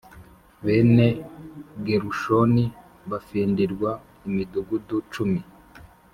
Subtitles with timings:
[0.65, 1.07] bene
[1.85, 2.65] Gerushoni
[3.09, 3.91] bafindirwa
[4.27, 5.41] imidugudu cumi